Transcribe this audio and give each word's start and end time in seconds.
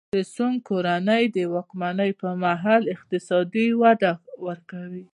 د 0.15 0.17
سونګ 0.33 0.57
کورنۍ 0.69 1.23
د 1.35 1.37
واکمنۍ 1.53 2.11
پرمهال 2.19 2.83
اقتصاد 2.95 3.49
وده 3.81 4.11
وکړه. 4.45 5.03